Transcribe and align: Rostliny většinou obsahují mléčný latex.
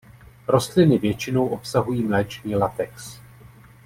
Rostliny 0.47 0.97
většinou 0.97 1.47
obsahují 1.47 2.03
mléčný 2.03 2.55
latex. 2.55 3.19